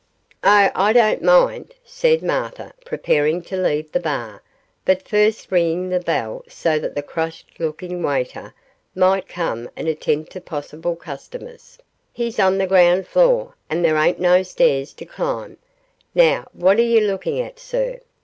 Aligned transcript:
'Oh, 0.43 0.71
I 0.73 0.93
don't 0.93 1.21
mind,' 1.21 1.75
said 1.85 2.23
Martha, 2.23 2.73
preparing 2.83 3.43
to 3.43 3.55
leave 3.55 3.91
the 3.91 3.99
bar, 3.99 4.41
but 4.83 5.07
first 5.07 5.51
ringing 5.51 5.89
the 5.89 5.99
bell 5.99 6.43
so 6.47 6.79
that 6.79 6.95
the 6.95 7.03
crushed 7.03 7.59
looking 7.59 8.01
waiter 8.01 8.55
might 8.95 9.27
come 9.27 9.69
and 9.75 9.87
attend 9.87 10.31
to 10.31 10.41
possible 10.41 10.95
customers; 10.95 11.77
'he's 12.13 12.39
on 12.39 12.57
the 12.57 12.65
ground 12.65 13.05
floor, 13.07 13.53
and 13.69 13.85
there 13.85 13.95
ain't 13.97 14.19
no 14.19 14.41
stairs 14.41 14.91
to 14.93 15.05
climb 15.05 15.57
now 16.15 16.47
what 16.51 16.79
are 16.79 16.81
you 16.81 17.01
looking 17.01 17.39
at, 17.39 17.59
sir? 17.59 17.99